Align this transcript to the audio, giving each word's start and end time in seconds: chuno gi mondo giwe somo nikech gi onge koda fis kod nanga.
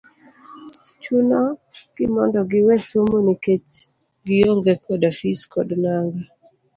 chuno 1.01 1.41
gi 1.95 2.05
mondo 2.13 2.39
giwe 2.51 2.75
somo 2.87 3.17
nikech 3.27 3.71
gi 4.25 4.37
onge 4.51 4.73
koda 4.85 5.09
fis 5.19 5.41
kod 5.53 5.69
nanga. 5.83 6.21